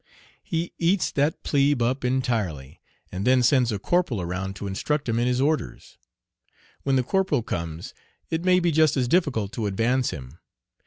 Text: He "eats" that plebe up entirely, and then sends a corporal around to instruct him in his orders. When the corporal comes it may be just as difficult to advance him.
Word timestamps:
He 0.41 0.73
"eats" 0.79 1.11
that 1.11 1.43
plebe 1.43 1.79
up 1.83 2.03
entirely, 2.03 2.81
and 3.11 3.23
then 3.23 3.43
sends 3.43 3.71
a 3.71 3.77
corporal 3.77 4.19
around 4.19 4.55
to 4.55 4.65
instruct 4.65 5.07
him 5.07 5.19
in 5.19 5.27
his 5.27 5.39
orders. 5.39 5.99
When 6.81 6.95
the 6.95 7.03
corporal 7.03 7.43
comes 7.43 7.93
it 8.31 8.43
may 8.43 8.59
be 8.59 8.71
just 8.71 8.97
as 8.97 9.07
difficult 9.07 9.51
to 9.51 9.67
advance 9.67 10.09
him. 10.09 10.39